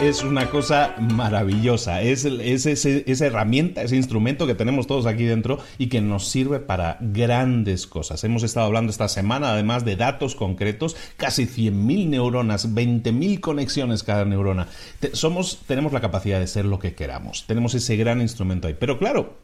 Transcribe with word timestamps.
Es 0.00 0.22
una 0.22 0.48
cosa 0.48 0.94
maravillosa, 0.98 2.00
es, 2.00 2.24
esa 2.24 3.26
herramienta, 3.26 3.82
ese 3.82 3.96
instrumento 3.96 4.46
que 4.46 4.54
tenemos 4.54 4.86
todos 4.86 5.04
aquí 5.04 5.24
dentro 5.24 5.58
y 5.76 5.88
que 5.88 6.00
nos 6.00 6.28
sirve 6.28 6.60
para 6.60 6.96
grandes 7.00 7.86
cosas. 7.86 8.24
Hemos 8.24 8.42
estado 8.42 8.66
hablando 8.66 8.90
esta 8.90 9.08
semana 9.08 9.52
además 9.52 9.84
de 9.84 9.96
datos 9.96 10.34
concretos, 10.34 10.96
casi 11.18 11.44
100.000 11.44 12.08
neuronas, 12.08 12.74
20.000 12.74 13.40
conexiones 13.40 14.02
cada 14.02 14.24
neurona. 14.24 14.68
somos, 15.12 15.58
tenemos 15.66 15.92
la 15.92 16.00
capacidad 16.00 16.40
de 16.40 16.46
ser 16.46 16.64
lo 16.64 16.78
que 16.78 16.94
queramos, 16.94 17.44
tenemos 17.46 17.74
ese 17.74 17.96
gran 17.96 18.22
instrumento 18.22 18.68
ahí. 18.68 18.76
Pero 18.78 18.98
claro, 18.98 19.36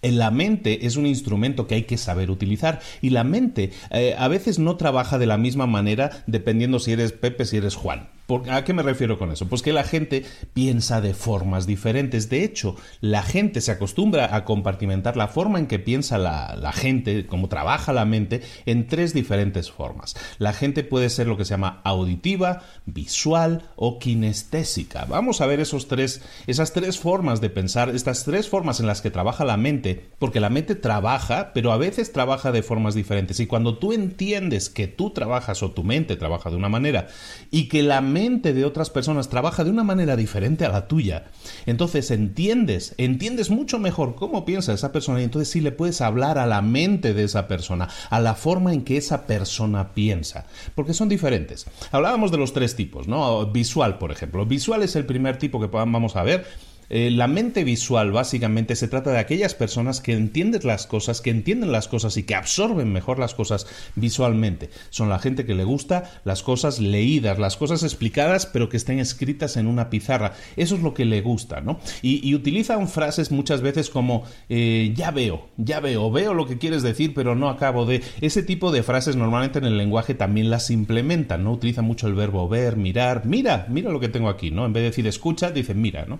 la 0.00 0.30
mente 0.30 0.86
es 0.86 0.94
un 0.96 1.06
instrumento 1.06 1.66
que 1.66 1.74
hay 1.74 1.82
que 1.84 1.98
saber 1.98 2.30
utilizar 2.30 2.80
y 3.02 3.10
la 3.10 3.24
mente 3.24 3.72
eh, 3.90 4.14
a 4.16 4.28
veces 4.28 4.60
no 4.60 4.76
trabaja 4.76 5.18
de 5.18 5.26
la 5.26 5.38
misma 5.38 5.66
manera 5.66 6.22
dependiendo 6.28 6.78
si 6.78 6.92
eres 6.92 7.10
Pepe, 7.10 7.46
si 7.46 7.56
eres 7.56 7.74
Juan. 7.74 8.13
¿A 8.50 8.64
qué 8.64 8.72
me 8.72 8.82
refiero 8.82 9.18
con 9.18 9.30
eso? 9.32 9.46
Pues 9.48 9.60
que 9.60 9.74
la 9.74 9.84
gente 9.84 10.24
piensa 10.54 11.02
de 11.02 11.12
formas 11.12 11.66
diferentes. 11.66 12.30
De 12.30 12.42
hecho, 12.42 12.74
la 13.02 13.22
gente 13.22 13.60
se 13.60 13.70
acostumbra 13.70 14.34
a 14.34 14.46
compartimentar 14.46 15.14
la 15.14 15.28
forma 15.28 15.58
en 15.58 15.66
que 15.66 15.78
piensa 15.78 16.16
la, 16.16 16.56
la, 16.56 16.72
gente, 16.72 17.26
cómo 17.26 17.50
trabaja 17.50 17.92
la 17.92 18.06
mente, 18.06 18.40
en 18.64 18.86
tres 18.86 19.12
diferentes 19.12 19.70
formas. 19.70 20.16
La 20.38 20.54
gente 20.54 20.84
puede 20.84 21.10
ser 21.10 21.26
lo 21.26 21.36
que 21.36 21.44
se 21.44 21.50
llama 21.50 21.82
auditiva, 21.84 22.62
visual 22.86 23.68
o 23.76 23.98
kinestésica. 23.98 25.04
Vamos 25.04 25.42
a 25.42 25.46
ver 25.46 25.60
esos 25.60 25.86
tres, 25.86 26.22
esas 26.46 26.72
tres 26.72 26.98
formas 26.98 27.42
de 27.42 27.50
pensar, 27.50 27.90
estas 27.90 28.24
tres 28.24 28.48
formas 28.48 28.80
en 28.80 28.86
las 28.86 29.02
que 29.02 29.10
trabaja 29.10 29.44
la 29.44 29.58
mente, 29.58 30.08
porque 30.18 30.40
la 30.40 30.48
mente 30.48 30.74
trabaja, 30.74 31.52
pero 31.52 31.72
a 31.72 31.76
veces 31.76 32.10
trabaja 32.12 32.52
de 32.52 32.62
formas 32.62 32.94
diferentes. 32.94 33.38
Y 33.40 33.46
cuando 33.46 33.76
tú 33.76 33.92
entiendes 33.92 34.70
que 34.70 34.86
tú 34.86 35.10
trabajas 35.10 35.62
o 35.62 35.72
tu 35.72 35.84
mente 35.84 36.16
trabaja 36.16 36.48
de 36.48 36.56
una 36.56 36.70
manera 36.70 37.08
y 37.50 37.68
que 37.68 37.82
la 37.82 38.00
mente 38.14 38.54
de 38.54 38.64
otras 38.64 38.90
personas 38.90 39.28
trabaja 39.28 39.64
de 39.64 39.70
una 39.70 39.82
manera 39.82 40.14
diferente 40.14 40.64
a 40.64 40.68
la 40.68 40.86
tuya, 40.86 41.24
entonces 41.66 42.12
entiendes, 42.12 42.94
entiendes 42.96 43.50
mucho 43.50 43.80
mejor 43.80 44.14
cómo 44.14 44.44
piensa 44.44 44.72
esa 44.72 44.92
persona 44.92 45.20
y 45.20 45.24
entonces 45.24 45.50
sí 45.50 45.60
le 45.60 45.72
puedes 45.72 46.00
hablar 46.00 46.38
a 46.38 46.46
la 46.46 46.62
mente 46.62 47.12
de 47.12 47.24
esa 47.24 47.48
persona, 47.48 47.88
a 48.08 48.20
la 48.20 48.34
forma 48.34 48.72
en 48.72 48.84
que 48.84 48.96
esa 48.96 49.26
persona 49.26 49.92
piensa, 49.94 50.46
porque 50.76 50.94
son 50.94 51.08
diferentes. 51.08 51.66
Hablábamos 51.90 52.30
de 52.30 52.38
los 52.38 52.52
tres 52.52 52.76
tipos, 52.76 53.08
¿no? 53.08 53.46
Visual, 53.46 53.98
por 53.98 54.12
ejemplo. 54.12 54.46
Visual 54.46 54.82
es 54.82 54.94
el 54.94 55.06
primer 55.06 55.38
tipo 55.38 55.60
que 55.60 55.66
vamos 55.66 56.14
a 56.14 56.22
ver 56.22 56.46
eh, 56.90 57.10
la 57.10 57.26
mente 57.26 57.64
visual 57.64 58.12
básicamente 58.12 58.76
se 58.76 58.88
trata 58.88 59.10
de 59.10 59.18
aquellas 59.18 59.54
personas 59.54 60.00
que 60.00 60.12
entienden 60.12 60.62
las 60.64 60.86
cosas, 60.86 61.20
que 61.20 61.30
entienden 61.30 61.72
las 61.72 61.88
cosas 61.88 62.16
y 62.16 62.24
que 62.24 62.34
absorben 62.34 62.92
mejor 62.92 63.18
las 63.18 63.34
cosas 63.34 63.66
visualmente. 63.96 64.70
Son 64.90 65.08
la 65.08 65.18
gente 65.18 65.44
que 65.44 65.54
le 65.54 65.64
gusta 65.64 66.20
las 66.24 66.42
cosas 66.42 66.80
leídas, 66.80 67.38
las 67.38 67.56
cosas 67.56 67.82
explicadas, 67.82 68.46
pero 68.46 68.68
que 68.68 68.76
estén 68.76 68.98
escritas 68.98 69.56
en 69.56 69.66
una 69.66 69.90
pizarra. 69.90 70.34
Eso 70.56 70.74
es 70.76 70.82
lo 70.82 70.94
que 70.94 71.04
le 71.04 71.20
gusta, 71.20 71.60
¿no? 71.60 71.78
Y, 72.02 72.34
utilizan 72.34 72.88
frases 72.88 73.30
muchas 73.30 73.60
veces 73.60 73.90
como 73.90 74.24
eh, 74.48 74.92
ya 74.96 75.12
veo, 75.12 75.48
ya 75.56 75.78
veo, 75.78 76.10
veo 76.10 76.34
lo 76.34 76.46
que 76.46 76.58
quieres 76.58 76.82
decir, 76.82 77.14
pero 77.14 77.34
no 77.34 77.48
acabo 77.48 77.86
de. 77.86 78.02
Ese 78.20 78.42
tipo 78.42 78.72
de 78.72 78.82
frases 78.82 79.14
normalmente 79.14 79.58
en 79.58 79.66
el 79.66 79.78
lenguaje 79.78 80.14
también 80.14 80.50
las 80.50 80.70
implementan, 80.70 81.44
¿no? 81.44 81.52
Utilizan 81.52 81.84
mucho 81.84 82.08
el 82.08 82.14
verbo 82.14 82.48
ver, 82.48 82.76
mirar, 82.76 83.24
mira, 83.24 83.66
mira 83.68 83.90
lo 83.90 84.00
que 84.00 84.08
tengo 84.08 84.28
aquí, 84.28 84.50
¿no? 84.50 84.66
En 84.66 84.72
vez 84.72 84.82
de 84.82 84.90
decir 84.90 85.06
escucha, 85.06 85.50
dicen 85.50 85.80
mira, 85.80 86.06
¿no? 86.06 86.18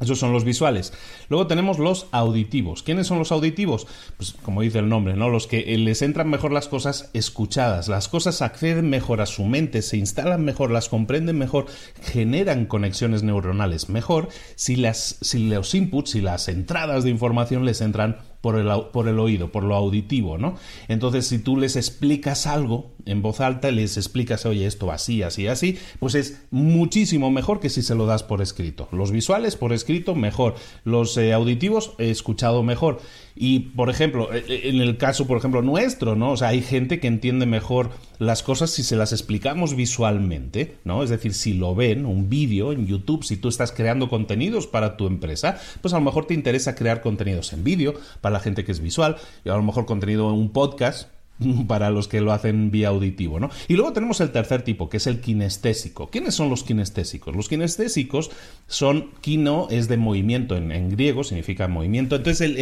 Esos 0.00 0.18
son 0.18 0.32
los 0.32 0.44
visuales. 0.44 0.92
Luego 1.28 1.46
tenemos 1.46 1.78
los 1.78 2.08
auditivos. 2.10 2.82
¿Quiénes 2.82 3.06
son 3.06 3.18
los 3.18 3.30
auditivos? 3.30 3.86
Pues 4.16 4.32
como 4.42 4.62
dice 4.62 4.80
el 4.80 4.88
nombre, 4.88 5.14
¿no? 5.14 5.30
Los 5.30 5.46
que 5.46 5.62
les 5.78 6.02
entran 6.02 6.28
mejor 6.28 6.52
las 6.52 6.68
cosas 6.68 7.10
escuchadas. 7.14 7.88
Las 7.88 8.08
cosas 8.08 8.42
acceden 8.42 8.90
mejor 8.90 9.20
a 9.20 9.26
su 9.26 9.44
mente, 9.44 9.82
se 9.82 9.96
instalan 9.96 10.44
mejor, 10.44 10.70
las 10.70 10.88
comprenden 10.88 11.38
mejor, 11.38 11.66
generan 12.02 12.66
conexiones 12.66 13.22
neuronales 13.22 13.88
mejor 13.88 14.28
si, 14.56 14.76
las, 14.76 15.18
si 15.20 15.48
los 15.48 15.74
inputs, 15.74 16.10
si 16.10 16.20
las 16.20 16.48
entradas 16.48 17.04
de 17.04 17.10
información 17.10 17.64
les 17.64 17.80
entran 17.80 18.18
por 18.44 18.58
el, 18.58 18.68
por 18.92 19.08
el 19.08 19.18
oído, 19.18 19.50
por 19.50 19.64
lo 19.64 19.74
auditivo, 19.74 20.36
¿no? 20.36 20.56
Entonces, 20.88 21.26
si 21.26 21.38
tú 21.38 21.56
les 21.56 21.76
explicas 21.76 22.46
algo 22.46 22.90
en 23.06 23.22
voz 23.22 23.40
alta, 23.40 23.70
les 23.70 23.96
explicas, 23.96 24.44
oye, 24.44 24.66
esto 24.66 24.92
así, 24.92 25.22
así, 25.22 25.46
así, 25.46 25.78
pues 25.98 26.14
es 26.14 26.42
muchísimo 26.50 27.30
mejor 27.30 27.58
que 27.58 27.70
si 27.70 27.80
se 27.80 27.94
lo 27.94 28.04
das 28.04 28.22
por 28.22 28.42
escrito. 28.42 28.86
Los 28.92 29.12
visuales 29.12 29.56
por 29.56 29.72
escrito, 29.72 30.14
mejor. 30.14 30.56
Los 30.84 31.16
eh, 31.16 31.32
auditivos, 31.32 31.92
he 31.96 32.10
escuchado 32.10 32.62
mejor. 32.62 33.00
Y, 33.36 33.60
por 33.60 33.90
ejemplo, 33.90 34.32
e, 34.32 34.44
e, 34.46 34.68
en 34.68 34.80
el 34.80 34.96
caso, 34.96 35.26
por 35.26 35.38
ejemplo, 35.38 35.60
nuestro, 35.62 36.14
¿no? 36.14 36.32
O 36.32 36.36
sea, 36.36 36.48
hay 36.48 36.62
gente 36.62 37.00
que 37.00 37.08
entiende 37.08 37.46
mejor 37.46 37.90
las 38.18 38.42
cosas 38.42 38.70
si 38.70 38.82
se 38.82 38.96
las 38.96 39.12
explicamos 39.12 39.74
visualmente, 39.74 40.76
¿no? 40.84 41.02
Es 41.02 41.10
decir, 41.10 41.34
si 41.34 41.54
lo 41.54 41.74
ven, 41.74 42.06
un 42.06 42.28
vídeo 42.28 42.72
en 42.72 42.86
YouTube, 42.86 43.24
si 43.24 43.36
tú 43.36 43.48
estás 43.48 43.72
creando 43.72 44.08
contenidos 44.08 44.66
para 44.66 44.96
tu 44.96 45.06
empresa, 45.06 45.58
pues 45.80 45.92
a 45.94 45.98
lo 45.98 46.04
mejor 46.04 46.26
te 46.26 46.34
interesa 46.34 46.76
crear 46.76 47.00
contenidos 47.00 47.52
en 47.52 47.64
vídeo 47.64 47.94
la 48.34 48.40
gente 48.40 48.64
que 48.64 48.72
es 48.72 48.80
visual, 48.80 49.16
y 49.44 49.48
a 49.48 49.56
lo 49.56 49.62
mejor 49.62 49.86
contenido 49.86 50.28
en 50.28 50.36
un 50.36 50.50
podcast 50.50 51.08
para 51.66 51.90
los 51.90 52.08
que 52.08 52.20
lo 52.20 52.32
hacen 52.32 52.70
vía 52.70 52.88
auditivo, 52.88 53.40
¿no? 53.40 53.50
Y 53.68 53.74
luego 53.74 53.92
tenemos 53.92 54.20
el 54.20 54.30
tercer 54.30 54.62
tipo, 54.62 54.88
que 54.88 54.98
es 54.98 55.06
el 55.06 55.20
kinestésico. 55.20 56.08
¿Quiénes 56.08 56.34
son 56.34 56.50
los 56.50 56.64
kinestésicos? 56.64 57.34
Los 57.34 57.48
kinestésicos 57.48 58.30
son, 58.66 59.10
kino 59.20 59.68
es 59.70 59.88
de 59.88 59.96
movimiento 59.96 60.56
en, 60.56 60.90
griego, 60.90 61.24
significa 61.24 61.68
movimiento. 61.68 62.16
Entonces, 62.16 62.52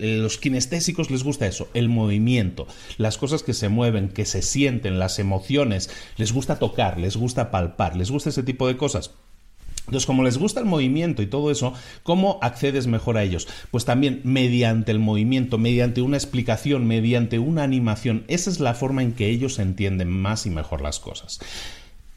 los 0.00 0.38
kinestésicos 0.38 1.10
les 1.10 1.24
gusta 1.24 1.46
eso, 1.46 1.68
el 1.74 1.88
movimiento, 1.88 2.66
las 2.98 3.18
cosas 3.18 3.42
que 3.42 3.54
se 3.54 3.68
mueven, 3.68 4.08
que 4.08 4.24
se 4.24 4.42
sienten, 4.42 4.98
las 4.98 5.18
emociones, 5.18 5.90
les 6.16 6.32
gusta 6.32 6.58
tocar, 6.58 6.98
les 6.98 7.16
gusta 7.16 7.50
palpar, 7.50 7.96
les 7.96 8.10
gusta 8.10 8.30
ese 8.30 8.42
tipo 8.42 8.66
de 8.68 8.76
cosas. 8.76 9.12
Entonces, 9.86 10.06
como 10.06 10.22
les 10.22 10.38
gusta 10.38 10.60
el 10.60 10.66
movimiento 10.66 11.22
y 11.22 11.26
todo 11.26 11.50
eso, 11.50 11.74
¿cómo 12.02 12.38
accedes 12.40 12.86
mejor 12.86 13.18
a 13.18 13.22
ellos? 13.22 13.48
Pues 13.70 13.84
también 13.84 14.20
mediante 14.24 14.92
el 14.92 14.98
movimiento, 14.98 15.58
mediante 15.58 16.00
una 16.00 16.16
explicación, 16.16 16.86
mediante 16.86 17.38
una 17.38 17.62
animación. 17.62 18.24
Esa 18.28 18.50
es 18.50 18.60
la 18.60 18.74
forma 18.74 19.02
en 19.02 19.12
que 19.12 19.28
ellos 19.28 19.58
entienden 19.58 20.08
más 20.08 20.46
y 20.46 20.50
mejor 20.50 20.80
las 20.80 21.00
cosas. 21.00 21.40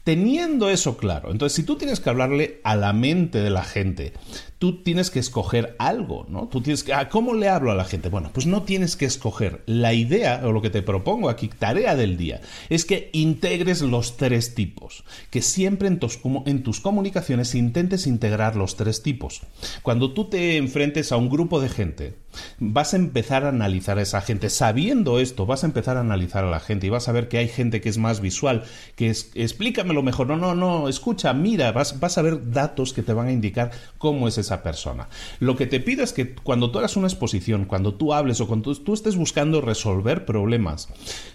Teniendo 0.08 0.70
eso 0.70 0.96
claro, 0.96 1.30
entonces 1.30 1.54
si 1.54 1.64
tú 1.64 1.76
tienes 1.76 2.00
que 2.00 2.08
hablarle 2.08 2.62
a 2.64 2.76
la 2.76 2.94
mente 2.94 3.40
de 3.42 3.50
la 3.50 3.62
gente, 3.62 4.14
tú 4.58 4.82
tienes 4.82 5.10
que 5.10 5.18
escoger 5.18 5.76
algo, 5.78 6.24
¿no? 6.30 6.48
Tú 6.48 6.62
tienes 6.62 6.82
que, 6.82 6.94
ah, 6.94 7.10
¿cómo 7.10 7.34
le 7.34 7.50
hablo 7.50 7.70
a 7.70 7.74
la 7.74 7.84
gente? 7.84 8.08
Bueno, 8.08 8.30
pues 8.32 8.46
no 8.46 8.62
tienes 8.62 8.96
que 8.96 9.04
escoger. 9.04 9.60
La 9.66 9.92
idea, 9.92 10.40
o 10.44 10.52
lo 10.52 10.62
que 10.62 10.70
te 10.70 10.80
propongo 10.80 11.28
aquí, 11.28 11.48
tarea 11.48 11.94
del 11.94 12.16
día, 12.16 12.40
es 12.70 12.86
que 12.86 13.10
integres 13.12 13.82
los 13.82 14.16
tres 14.16 14.54
tipos, 14.54 15.04
que 15.28 15.42
siempre 15.42 15.88
en 15.88 15.98
tus, 15.98 16.20
en 16.46 16.62
tus 16.62 16.80
comunicaciones 16.80 17.54
intentes 17.54 18.06
integrar 18.06 18.56
los 18.56 18.76
tres 18.76 19.02
tipos. 19.02 19.42
Cuando 19.82 20.14
tú 20.14 20.30
te 20.30 20.56
enfrentes 20.56 21.12
a 21.12 21.18
un 21.18 21.28
grupo 21.28 21.60
de 21.60 21.68
gente, 21.68 22.14
vas 22.58 22.94
a 22.94 22.96
empezar 22.96 23.44
a 23.44 23.48
analizar 23.48 23.98
a 23.98 24.02
esa 24.02 24.20
gente. 24.20 24.50
Sabiendo 24.50 25.20
esto, 25.20 25.46
vas 25.46 25.64
a 25.64 25.66
empezar 25.66 25.96
a 25.96 26.00
analizar 26.00 26.44
a 26.44 26.50
la 26.50 26.60
gente 26.60 26.86
y 26.86 26.90
vas 26.90 27.08
a 27.08 27.12
ver 27.12 27.28
que 27.28 27.38
hay 27.38 27.48
gente 27.48 27.80
que 27.80 27.88
es 27.88 27.98
más 27.98 28.20
visual, 28.20 28.64
que 28.96 29.10
es, 29.10 29.30
explícamelo 29.34 30.02
mejor. 30.02 30.26
No, 30.26 30.36
no, 30.36 30.54
no, 30.54 30.88
escucha, 30.88 31.32
mira, 31.32 31.72
vas, 31.72 32.00
vas 32.00 32.18
a 32.18 32.22
ver 32.22 32.50
datos 32.50 32.92
que 32.92 33.02
te 33.02 33.12
van 33.12 33.28
a 33.28 33.32
indicar 33.32 33.70
cómo 33.98 34.28
es 34.28 34.38
esa 34.38 34.62
persona. 34.62 35.08
Lo 35.40 35.56
que 35.56 35.66
te 35.66 35.80
pido 35.80 36.04
es 36.04 36.12
que 36.12 36.34
cuando 36.34 36.70
tú 36.70 36.78
hagas 36.78 36.96
una 36.96 37.08
exposición, 37.08 37.64
cuando 37.64 37.94
tú 37.94 38.12
hables 38.12 38.40
o 38.40 38.46
cuando 38.46 38.74
tú 38.74 38.94
estés 38.94 39.16
buscando 39.16 39.60
resolver 39.60 40.24
problemas, 40.24 40.88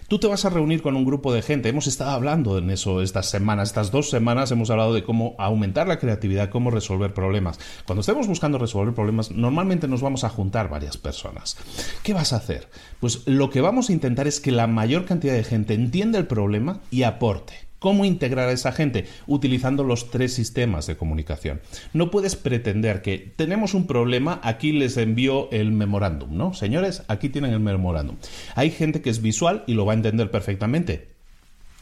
tú 0.08 0.18
te 0.18 0.26
vas 0.26 0.44
a 0.44 0.50
reunir 0.50 0.82
con 0.82 0.96
un 0.96 1.04
grupo 1.04 1.32
de 1.32 1.42
gente. 1.42 1.68
Hemos 1.68 1.86
estado 1.86 2.10
hablando 2.10 2.58
en 2.58 2.70
eso 2.70 3.02
estas 3.02 3.30
semanas, 3.30 3.68
estas 3.68 3.90
dos 3.90 4.10
semanas 4.10 4.50
hemos 4.50 4.70
hablado 4.70 4.94
de 4.94 5.04
cómo 5.04 5.34
aumentar 5.38 5.88
la 5.88 5.98
creatividad, 5.98 6.50
cómo 6.50 6.70
resolver 6.70 7.14
problemas. 7.14 7.58
Cuando 7.86 8.00
estemos 8.00 8.26
buscando 8.26 8.58
resolver 8.58 8.94
problemas, 8.94 9.30
normalmente 9.30 9.88
nos 9.88 10.02
vamos 10.02 10.24
a 10.24 10.28
juntar 10.28 10.68
varias 10.68 10.93
personas. 10.96 11.56
¿Qué 12.02 12.12
vas 12.12 12.32
a 12.32 12.36
hacer? 12.36 12.68
Pues 13.00 13.26
lo 13.26 13.50
que 13.50 13.60
vamos 13.60 13.88
a 13.88 13.92
intentar 13.92 14.26
es 14.26 14.40
que 14.40 14.52
la 14.52 14.66
mayor 14.66 15.04
cantidad 15.04 15.34
de 15.34 15.44
gente 15.44 15.74
entienda 15.74 16.18
el 16.18 16.26
problema 16.26 16.80
y 16.90 17.02
aporte. 17.02 17.54
¿Cómo 17.78 18.06
integrar 18.06 18.48
a 18.48 18.52
esa 18.52 18.72
gente? 18.72 19.04
Utilizando 19.26 19.84
los 19.84 20.10
tres 20.10 20.32
sistemas 20.32 20.86
de 20.86 20.96
comunicación. 20.96 21.60
No 21.92 22.10
puedes 22.10 22.34
pretender 22.34 23.02
que 23.02 23.34
tenemos 23.36 23.74
un 23.74 23.86
problema, 23.86 24.40
aquí 24.42 24.72
les 24.72 24.96
envío 24.96 25.50
el 25.50 25.70
memorándum, 25.70 26.34
¿no? 26.34 26.54
Señores, 26.54 27.02
aquí 27.08 27.28
tienen 27.28 27.52
el 27.52 27.60
memorándum. 27.60 28.16
Hay 28.54 28.70
gente 28.70 29.02
que 29.02 29.10
es 29.10 29.20
visual 29.20 29.64
y 29.66 29.74
lo 29.74 29.84
va 29.84 29.92
a 29.92 29.96
entender 29.96 30.30
perfectamente 30.30 31.13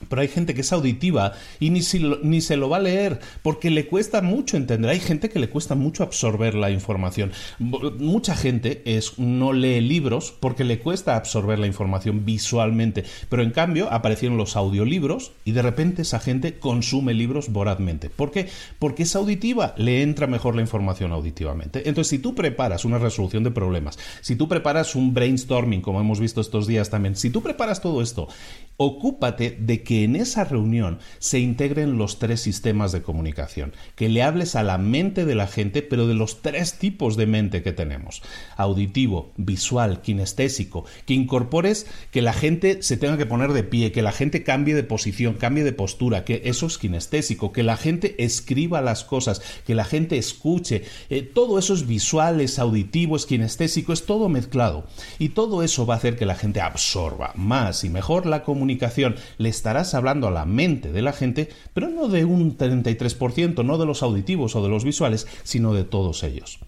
pero 0.09 0.23
hay 0.23 0.29
gente 0.29 0.55
que 0.55 0.63
es 0.63 0.73
auditiva 0.73 1.33
y 1.61 1.71
ni, 1.71 1.81
ni, 2.23 2.41
se 2.41 2.57
lo 2.57 2.69
va 2.69 2.79
a 2.79 2.81
leer 2.81 3.21
porque 3.43 3.71
le 3.71 3.87
cuesta 3.87 4.23
mucho 4.23 4.57
entender. 4.57 4.91
Hay 4.91 5.01
gente 5.01 5.29
que 5.29 5.39
le 5.39 5.49
cuesta 5.49 5.75
mucho 5.75 6.03
absorber 6.03 6.55
la 6.55 6.71
información. 6.71 7.33
Mucha 7.59 8.37
gente 8.37 8.83
es, 8.85 9.19
no 9.19 9.53
lee 9.53 9.81
libros 9.81 10.35
porque 10.39 10.65
le 10.65 10.79
cuesta 10.79 11.17
absorber 11.17 11.59
la 11.59 11.67
información 11.67 12.25
visualmente. 12.25 13.05
Pero 13.29 13.43
en 13.43 13.51
cambio 13.51 13.93
aparecieron 13.93 14.37
los 14.37 14.57
audiolibros 14.57 15.33
y 15.45 15.53
de 15.53 15.63
repente 15.63 16.03
esa 16.03 16.21
gente 16.21 16.59
consume 16.59 17.15
libros 17.15 17.51
vorazmente. 17.51 18.11
¿Por 18.11 18.31
qué? 18.31 18.49
Porque 18.79 19.05
es 19.05 19.17
auditiva, 19.17 19.75
le 19.77 20.03
entra 20.03 20.27
mejor 20.27 20.55
la 20.55 20.63
información 20.63 21.13
auditivamente. 21.13 21.89
Entonces, 21.89 22.09
si 22.09 22.19
tú 22.19 22.35
preparas 22.35 22.85
una 22.85 22.99
resolución 22.99 23.45
de 23.45 23.51
problemas, 23.51 23.99
si 24.21 24.37
tú 24.37 24.49
preparas 24.49 24.95
un 24.95 25.15
brainstorming, 25.15 25.81
como 25.81 26.01
hemos 26.01 26.21
visto 26.21 26.41
estos 26.41 26.67
días 26.67 26.91
también, 26.91 27.17
si 27.17 27.31
tú 27.31 27.43
preparas 27.43 27.81
todo 27.81 28.03
esto, 28.03 28.29
ocúpate 28.77 29.57
de 29.61 29.83
que 29.83 29.92
que 29.93 30.05
en 30.05 30.17
esa 30.17 30.45
reunión 30.45 31.01
se 31.19 31.39
integren 31.39 31.99
los 31.99 32.19
tres 32.19 32.41
sistemas 32.41 32.93
de 32.93 33.03
comunicación, 33.03 33.75
que 33.95 34.09
le 34.09 34.23
hables 34.23 34.57
a 34.57 34.63
la 34.63 34.79
mente 34.79 35.27
de 35.27 35.35
la 35.35 35.47
gente, 35.47 35.83
pero 35.83 36.07
de 36.07 36.15
los 36.15 36.41
tres 36.41 36.79
tipos 36.79 37.19
de 37.19 37.27
mente 37.27 37.63
que 37.63 37.75
tenemos, 37.75 38.23
auditivo, 38.57 39.33
visual, 39.37 40.01
kinestésico, 40.01 40.87
que 41.05 41.13
incorpores 41.13 41.87
que 42.11 42.23
la 42.23 42.33
gente 42.33 42.83
se 42.83 42.97
tenga 42.97 43.19
que 43.19 43.27
poner 43.27 43.53
de 43.53 43.65
pie, 43.65 43.93
que 43.93 44.01
la 44.01 44.13
gente 44.13 44.43
cambie 44.43 44.75
de 44.75 44.83
posición, 44.83 45.35
cambie 45.35 45.63
de 45.63 45.75
postura, 45.75 46.25
que 46.25 46.41
eso 46.47 46.65
es 46.65 46.79
kinestésico, 46.79 47.53
que 47.53 47.63
la 47.63 47.77
gente 47.77 48.25
escriba 48.25 48.81
las 48.81 49.05
cosas, 49.05 49.43
que 49.67 49.75
la 49.75 49.85
gente 49.85 50.17
escuche, 50.17 50.85
eh, 51.11 51.21
todo 51.21 51.59
eso 51.59 51.75
es 51.75 51.87
visual, 51.87 52.41
es 52.41 52.59
auditivo, 52.59 53.15
es 53.15 53.27
kinestésico, 53.27 53.93
es 53.93 54.07
todo 54.07 54.31
mezclado. 54.31 54.87
Y 55.19 55.29
todo 55.29 55.63
eso 55.63 55.85
va 55.85 55.93
a 55.93 55.97
hacer 55.99 56.17
que 56.17 56.25
la 56.25 56.35
gente 56.35 56.63
absorba 56.63 57.33
más 57.35 57.85
y 57.85 57.91
mejor 57.91 58.25
la 58.25 58.43
comunicación, 58.43 59.17
le 59.37 59.51
estará 59.51 59.82
hablando 59.95 60.29
a 60.29 60.31
la 60.31 60.45
mente 60.45 60.93
de 60.93 61.03
la 61.03 61.13
gente, 61.13 61.49
pero 61.75 61.89
no 61.89 62.09
de 62.09 62.25
un 62.25 62.57
33%, 62.57 63.65
no 63.65 63.79
de 63.79 63.87
los 63.87 64.03
auditivos 64.03 64.57
o 64.57 64.63
de 64.63 64.69
los 64.69 64.85
visuales, 64.85 65.27
sino 65.43 65.75
de 65.75 65.85
todos 65.85 66.23
ellos. 66.23 66.59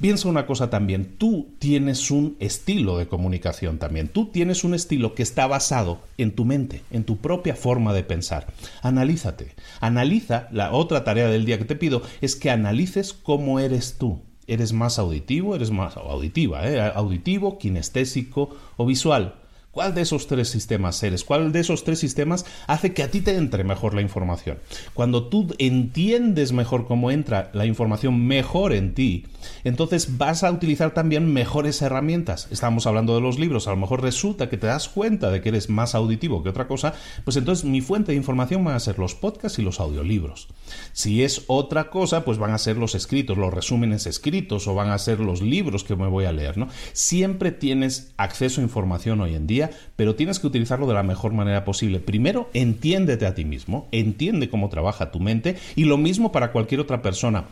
Piensa 0.00 0.30
una 0.30 0.46
cosa 0.46 0.70
también, 0.70 1.16
tú 1.18 1.48
tienes 1.58 2.10
un 2.10 2.36
estilo 2.40 2.96
de 2.96 3.06
comunicación 3.06 3.76
también, 3.76 4.08
tú 4.08 4.30
tienes 4.30 4.64
un 4.64 4.72
estilo 4.72 5.14
que 5.14 5.22
está 5.22 5.46
basado 5.46 6.00
en 6.16 6.34
tu 6.34 6.46
mente, 6.46 6.80
en 6.90 7.04
tu 7.04 7.18
propia 7.18 7.54
forma 7.54 7.92
de 7.92 8.02
pensar. 8.02 8.46
Analízate, 8.80 9.54
analiza, 9.78 10.48
la 10.52 10.72
otra 10.72 11.04
tarea 11.04 11.28
del 11.28 11.44
día 11.44 11.58
que 11.58 11.66
te 11.66 11.76
pido 11.76 12.00
es 12.22 12.34
que 12.34 12.50
analices 12.50 13.12
cómo 13.12 13.60
eres 13.60 13.98
tú. 13.98 14.22
¿Eres 14.46 14.72
más 14.72 14.98
auditivo? 14.98 15.54
¿Eres 15.54 15.70
más 15.70 15.98
auditiva? 15.98 16.66
¿eh? 16.66 16.80
¿Auditivo, 16.80 17.58
kinestésico 17.58 18.56
o 18.78 18.86
visual? 18.86 19.34
¿Cuál 19.72 19.94
de 19.94 20.02
esos 20.02 20.26
tres 20.26 20.48
sistemas 20.48 21.00
eres? 21.04 21.22
¿Cuál 21.22 21.52
de 21.52 21.60
esos 21.60 21.84
tres 21.84 22.00
sistemas 22.00 22.44
hace 22.66 22.92
que 22.92 23.04
a 23.04 23.10
ti 23.12 23.20
te 23.20 23.36
entre 23.36 23.62
mejor 23.62 23.94
la 23.94 24.00
información? 24.00 24.58
Cuando 24.94 25.28
tú 25.28 25.54
entiendes 25.58 26.50
mejor 26.50 26.88
cómo 26.88 27.12
entra 27.12 27.50
la 27.52 27.66
información 27.66 28.26
mejor 28.26 28.72
en 28.72 28.94
ti, 28.94 29.26
entonces 29.62 30.18
vas 30.18 30.42
a 30.42 30.50
utilizar 30.50 30.92
también 30.92 31.32
mejores 31.32 31.80
herramientas. 31.82 32.48
Estamos 32.50 32.88
hablando 32.88 33.14
de 33.14 33.20
los 33.20 33.38
libros, 33.38 33.68
a 33.68 33.70
lo 33.70 33.76
mejor 33.76 34.02
resulta 34.02 34.48
que 34.48 34.56
te 34.56 34.66
das 34.66 34.88
cuenta 34.88 35.30
de 35.30 35.40
que 35.40 35.50
eres 35.50 35.70
más 35.70 35.94
auditivo 35.94 36.42
que 36.42 36.48
otra 36.48 36.66
cosa, 36.66 36.94
pues 37.22 37.36
entonces 37.36 37.64
mi 37.64 37.80
fuente 37.80 38.10
de 38.10 38.18
información 38.18 38.64
van 38.64 38.74
a 38.74 38.80
ser 38.80 38.98
los 38.98 39.14
podcasts 39.14 39.60
y 39.60 39.62
los 39.62 39.78
audiolibros. 39.78 40.48
Si 40.92 41.22
es 41.22 41.44
otra 41.46 41.90
cosa, 41.90 42.24
pues 42.24 42.38
van 42.38 42.50
a 42.50 42.58
ser 42.58 42.76
los 42.76 42.96
escritos, 42.96 43.38
los 43.38 43.54
resúmenes 43.54 44.08
escritos 44.08 44.66
o 44.66 44.74
van 44.74 44.90
a 44.90 44.98
ser 44.98 45.20
los 45.20 45.42
libros 45.42 45.84
que 45.84 45.94
me 45.94 46.08
voy 46.08 46.24
a 46.24 46.32
leer, 46.32 46.58
¿no? 46.58 46.66
Siempre 46.92 47.52
tienes 47.52 48.12
acceso 48.16 48.60
a 48.60 48.64
información 48.64 49.20
hoy 49.20 49.36
en 49.36 49.46
día 49.46 49.59
pero 49.96 50.14
tienes 50.14 50.38
que 50.38 50.46
utilizarlo 50.46 50.86
de 50.86 50.94
la 50.94 51.02
mejor 51.02 51.32
manera 51.32 51.64
posible. 51.64 52.00
Primero, 52.00 52.48
entiéndete 52.54 53.26
a 53.26 53.34
ti 53.34 53.44
mismo, 53.44 53.88
entiende 53.92 54.48
cómo 54.48 54.68
trabaja 54.68 55.10
tu 55.10 55.20
mente 55.20 55.56
y 55.76 55.84
lo 55.84 55.98
mismo 55.98 56.32
para 56.32 56.52
cualquier 56.52 56.80
otra 56.80 57.02
persona. 57.02 57.44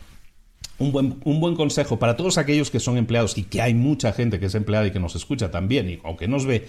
Un 0.79 0.93
buen, 0.93 1.17
un 1.25 1.41
buen, 1.41 1.57
consejo 1.57 1.99
para 1.99 2.17
todos 2.17 2.39
aquellos 2.39 2.71
que 2.71 2.79
son 2.79 2.97
empleados 2.97 3.37
y 3.37 3.43
que 3.43 3.61
hay 3.61 3.75
mucha 3.75 4.13
gente 4.13 4.39
que 4.39 4.47
es 4.47 4.55
empleada 4.55 4.87
y 4.87 4.93
que 4.93 5.01
nos 5.01 5.17
escucha 5.17 5.51
también, 5.51 5.91
y 5.91 5.99
aunque 6.05 6.29
nos 6.29 6.47
ve, 6.47 6.69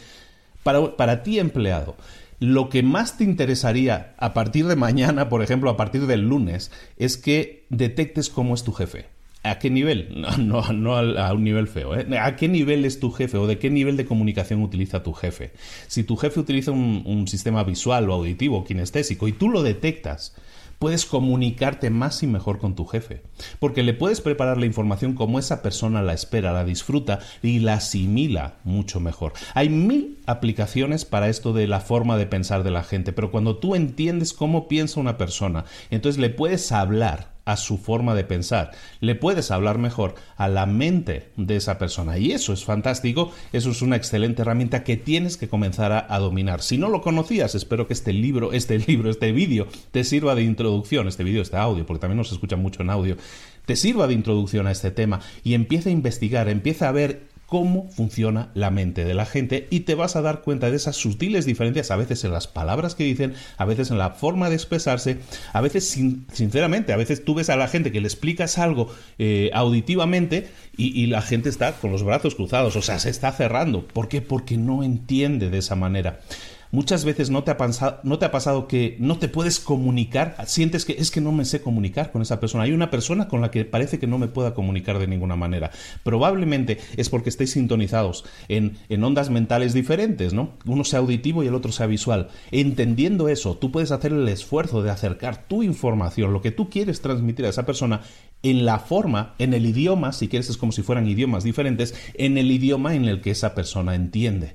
para, 0.64 0.98
para 0.98 1.22
ti 1.22 1.38
empleado, 1.38 1.96
lo 2.40 2.70
que 2.70 2.82
más 2.82 3.18
te 3.18 3.24
interesaría 3.24 4.16
a 4.18 4.34
partir 4.34 4.66
de 4.66 4.76
mañana, 4.76 5.30
por 5.30 5.44
ejemplo, 5.44 5.70
a 5.70 5.78
partir 5.78 6.08
del 6.08 6.22
lunes, 6.22 6.72
es 6.98 7.18
que 7.18 7.66
detectes 7.70 8.30
cómo 8.30 8.56
es 8.56 8.64
tu 8.64 8.72
jefe. 8.72 9.08
¿A 9.44 9.58
qué 9.60 9.70
nivel? 9.70 10.26
No, 10.40 10.60
a, 10.96 11.34
un 11.34 11.44
nivel 11.44 11.68
feo. 11.68 11.96
¿eh? 11.96 12.18
¿A 12.20 12.36
qué 12.36 12.48
nivel 12.48 12.86
es 12.86 13.00
tu 13.00 13.12
jefe 13.12 13.38
o 13.38 13.48
de 13.48 13.58
qué 13.58 13.70
nivel 13.70 13.98
de 13.98 14.06
comunicación 14.06 14.62
utiliza 14.62 15.04
tu 15.04 15.14
jefe? 15.14 15.52
Si 15.88 16.04
tu 16.04 16.18
jefe 16.18 16.40
utiliza 16.40 16.72
un, 16.72 17.28
sistema 17.28 17.64
visual 17.64 18.10
o 18.10 18.14
auditivo, 18.14 18.64
kinestésico, 18.64 19.28
y 19.28 19.34
tú 19.34 19.50
lo 19.50 19.62
detectas, 19.62 20.36
puedes 20.80 21.06
comunicarte 21.06 21.90
más 21.90 22.24
y 22.24 22.28
mejor 22.28 22.58
con 22.58 22.76
tu 22.76 22.86
jefe, 22.86 23.22
porque 23.60 23.84
le 23.84 23.94
puedes 23.94 24.22
preparar 24.22 24.58
la 24.58 24.66
información 24.66 25.14
como 25.14 25.38
esa 25.38 25.62
persona 25.62 26.02
la 26.02 26.14
espera, 26.14 26.54
la 26.54 26.64
disfruta 26.64 27.20
y 27.44 27.60
la 27.60 27.76
asimila 27.76 28.56
mucho 28.64 29.00
mejor. 29.00 29.34
Hay 29.54 29.70
mil 29.70 30.18
aplicaciones 30.26 31.06
para 31.06 31.30
esto 31.30 31.54
de 31.54 31.68
la 31.68 31.82
forma 31.82 32.18
de 32.18 32.26
pensar 32.26 32.64
de 32.64 32.72
la 32.72 32.84
gente, 32.84 33.12
pero 33.12 33.30
cuando 33.30 33.58
tú 33.58 33.76
entiendes 33.76 34.34
cómo 34.34 34.68
piensa 34.68 35.00
una 35.00 35.18
persona, 35.18 35.66
entonces 35.92 36.20
le 36.20 36.30
puedes 36.30 36.72
hablar 36.72 37.39
a 37.50 37.58
su 37.58 37.80
forma 37.80 38.14
de 38.14 38.24
pensar. 38.24 38.72
Le 39.00 39.16
puedes 39.16 39.50
hablar 39.50 39.80
mejor 39.80 40.14
a 40.38 40.48
la 40.48 40.68
mente 40.68 41.32
de 41.36 41.56
esa 41.56 41.80
persona. 41.80 42.20
Y 42.20 42.32
eso 42.32 42.54
es 42.54 42.64
fantástico, 42.64 43.32
eso 43.54 43.72
es 43.72 43.82
una 43.82 43.96
excelente 43.96 44.44
herramienta 44.44 44.84
que 44.84 44.98
tienes 44.98 45.36
que 45.36 45.50
comenzar 45.50 46.06
a, 46.08 46.20
dominar. 46.20 46.62
Si 46.62 46.78
no 46.78 46.90
lo 46.90 47.02
conocías, 47.02 47.56
espero 47.56 47.88
que 47.88 47.94
este 47.94 48.14
libro, 48.14 48.54
este 48.54 48.78
libro, 48.78 49.10
este 49.10 49.32
vídeo 49.32 49.68
te 49.92 50.04
sirva 50.04 50.36
de 50.36 50.44
introducción, 50.44 51.08
este 51.08 51.24
vídeo, 51.24 51.42
este 51.42 51.58
audio, 51.58 51.88
porque 51.88 52.02
también 52.02 52.18
nos 52.18 52.32
escucha 52.32 52.56
mucho 52.56 52.84
en 52.84 52.92
audio, 52.92 53.18
te 53.66 53.76
sirva 53.76 54.06
de 54.06 54.14
introducción 54.14 54.68
a 54.68 54.72
este 54.72 54.92
tema 54.92 55.20
y 55.44 55.56
empieza 55.56 55.90
a 55.90 55.92
investigar, 55.92 56.50
empieza 56.50 56.88
a 56.88 56.92
ver 56.92 57.30
cómo 57.50 57.90
funciona 57.90 58.50
la 58.54 58.70
mente 58.70 59.04
de 59.04 59.16
la 59.16 59.26
gente 59.26 59.68
y 59.72 59.82
te 59.82 59.96
vas 59.96 60.16
a 60.16 60.22
dar 60.22 60.42
cuenta 60.42 60.70
de 60.70 60.78
esas 60.78 60.96
sutiles 60.96 61.46
diferencias, 61.46 61.90
a 61.90 61.96
veces 61.96 62.24
en 62.24 62.32
las 62.32 62.48
palabras 62.48 62.94
que 62.94 63.04
dicen, 63.04 63.34
a 63.58 63.66
veces 63.66 63.90
en 63.90 63.98
la 63.98 64.12
forma 64.12 64.50
de 64.50 64.56
expresarse, 64.56 65.18
a 65.52 65.60
veces 65.60 65.98
sinceramente, 66.32 66.94
a 66.94 66.98
veces 66.98 67.26
tú 67.26 67.34
ves 67.34 67.50
a 67.50 67.56
la 67.56 67.68
gente 67.68 67.92
que 67.92 68.02
le 68.02 68.08
explicas 68.08 68.60
algo 68.60 68.94
eh, 69.18 69.50
auditivamente 69.54 70.48
y, 70.78 71.08
la 71.08 71.22
gente 71.22 71.50
está 71.50 71.74
con 71.74 71.92
los 71.92 72.04
brazos 72.04 72.36
cruzados, 72.36 72.76
o 72.76 72.82
sea, 72.82 73.00
se 73.00 73.10
está 73.10 73.32
cerrando. 73.32 73.86
¿Por 73.86 74.08
qué? 74.08 74.22
Porque 74.22 74.56
no 74.56 74.84
entiende 74.84 75.50
de 75.50 75.58
esa 75.58 75.76
manera. 75.76 76.22
Muchas 76.72 77.04
veces 77.04 77.32
no 77.32 77.44
te, 77.44 77.50
ha 77.50 77.58
pasado, 77.58 78.00
no 78.04 78.20
te 78.20 78.26
ha 78.26 78.32
pasado 78.32 78.68
que 78.68 78.96
no 79.00 79.18
te 79.18 79.28
puedes 79.28 79.60
comunicar, 79.60 80.36
sientes 80.46 80.86
que 80.86 80.94
es 81.00 81.10
que 81.10 81.20
no 81.20 81.32
me 81.32 81.46
sé 81.46 81.64
comunicar 81.64 82.12
con 82.12 82.22
esa 82.22 82.40
persona. 82.40 82.66
Hay 82.66 82.74
una 82.74 82.92
persona 82.92 83.28
con 83.28 83.42
la 83.42 83.50
que 83.50 83.66
parece 83.66 83.98
que 83.98 84.06
no 84.06 84.20
me 84.20 84.28
pueda 84.28 84.54
comunicar 84.54 85.00
de 85.00 85.08
ninguna 85.08 85.36
manera. 85.36 85.72
Probablemente 86.04 86.78
es 86.96 87.10
porque 87.10 87.30
estéis 87.30 87.54
sintonizados 87.54 88.24
en, 88.50 88.78
en 88.88 89.04
ondas 89.04 89.32
mentales 89.32 89.74
diferentes, 89.74 90.34
¿no? 90.34 90.52
Uno 90.66 90.84
sea 90.84 91.00
auditivo 91.00 91.44
y 91.44 91.48
el 91.48 91.56
otro 91.56 91.72
sea 91.72 91.88
visual. 91.88 92.30
Entendiendo 92.52 93.30
eso, 93.30 93.58
tú 93.58 93.72
puedes 93.72 93.92
hacer 93.92 94.14
el 94.14 94.28
esfuerzo 94.28 94.84
de 94.84 94.92
acercar 94.92 95.48
tu 95.48 95.64
información, 95.64 96.34
lo 96.34 96.44
que 96.44 96.52
tú 96.52 96.70
quieres 96.70 97.02
transmitir 97.02 97.48
a 97.48 97.50
esa 97.50 97.66
persona, 97.66 98.02
en 98.44 98.66
la 98.66 98.78
forma, 98.78 99.34
en 99.40 99.56
el 99.56 99.66
idioma, 99.66 100.14
si 100.14 100.28
quieres 100.28 100.50
es 100.50 100.58
como 100.58 100.72
si 100.72 100.84
fueran 100.84 101.08
idiomas 101.08 101.44
diferentes, 101.44 101.96
en 102.14 102.38
el 102.38 102.52
idioma 102.52 102.94
en 102.94 103.06
el 103.06 103.22
que 103.22 103.32
esa 103.32 103.56
persona 103.56 103.96
entiende 103.96 104.54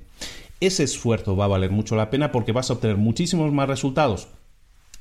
ese 0.59 0.83
esfuerzo 0.83 1.35
va 1.35 1.45
a 1.45 1.49
valer 1.49 1.71
mucho 1.71 1.95
la 1.95 2.09
pena 2.09 2.31
porque 2.31 2.51
vas 2.51 2.69
a 2.69 2.73
obtener 2.73 2.97
muchísimos 2.97 3.51
más 3.51 3.67
resultados 3.67 4.27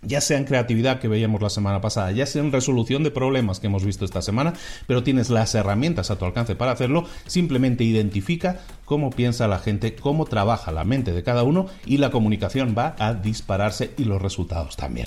ya 0.07 0.21
sea 0.21 0.39
en 0.39 0.45
creatividad 0.45 1.01
que 1.01 1.09
veíamos 1.09 1.43
la 1.43 1.51
semana 1.51 1.81
pasada, 1.81 2.13
ya 2.13 2.27
sea 2.27 2.43
en 2.43 2.53
resolución 2.53 3.03
de 3.03 3.11
problemas 3.11 3.61
que 3.61 3.67
hemos 3.67 3.85
visto 3.85 4.05
esta 4.05 4.23
semana, 4.23 4.55
pero 4.87 5.03
tienes 5.03 5.31
las 5.31 5.55
herramientas 5.55 6.11
a 6.11 6.19
tu 6.19 6.25
alcance 6.25 6.55
para 6.55 6.73
hacerlo, 6.73 7.07
simplemente 7.27 7.85
identifica 7.85 8.61
cómo 8.85 9.11
piensa 9.11 9.49
la 9.49 9.59
gente, 9.59 9.95
cómo 9.95 10.25
trabaja 10.27 10.73
la 10.73 10.85
mente 10.85 11.13
de 11.13 11.23
cada 11.23 11.43
uno 11.43 11.67
y 11.87 11.99
la 11.99 12.11
comunicación 12.11 12.75
va 12.77 12.95
a 12.99 13.15
dispararse 13.15 13.93
y 13.97 14.05
los 14.05 14.21
resultados 14.21 14.77
también. 14.77 15.07